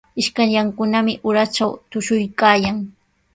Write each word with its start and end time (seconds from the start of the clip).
Ishkallankunami 0.21 1.13
uratraw 1.29 1.71
tushuykaayan. 1.91 2.77